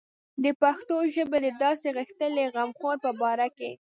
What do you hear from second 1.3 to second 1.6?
د